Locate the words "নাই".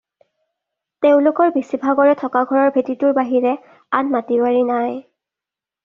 4.75-5.01